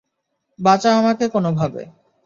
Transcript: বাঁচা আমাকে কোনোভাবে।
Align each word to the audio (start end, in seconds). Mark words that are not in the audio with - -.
বাঁচা 0.59 0.89
আমাকে 0.97 1.25
কোনোভাবে। 1.29 1.81